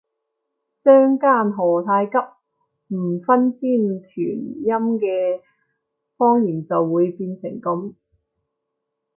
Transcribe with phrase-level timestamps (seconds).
[0.83, 2.17] 相姦何太急，
[2.95, 4.35] 唔分尖團
[4.65, 5.43] 音嘅
[6.17, 7.93] 方言就會變成噉